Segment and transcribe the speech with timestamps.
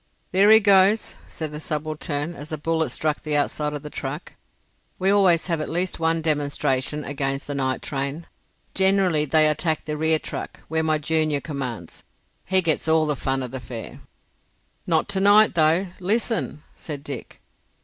[0.31, 4.33] There he goes!" said the subaltern, as a bullet struck the outside of the truck.
[4.97, 8.25] "We always have at least one demonstration against the night train.
[8.73, 12.03] Generally they attack the rear truck, where my junior commands.
[12.45, 13.99] He gets all the fun of the fair."
[14.87, 15.89] "Not to night though!
[15.99, 17.39] Listen!" said Dick.